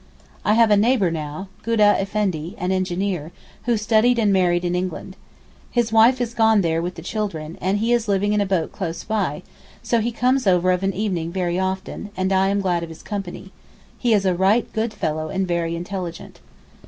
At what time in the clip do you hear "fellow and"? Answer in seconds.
14.91-15.47